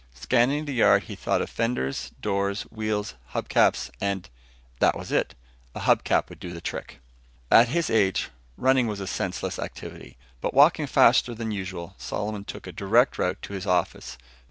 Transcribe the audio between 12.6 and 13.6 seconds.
a direct route to